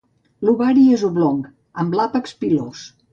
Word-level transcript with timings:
L'ovari 0.47 0.85
és 0.95 1.03
oblong, 1.09 1.43
amb 1.85 1.99
l'àpex 2.01 2.35
pilós. 2.45 2.83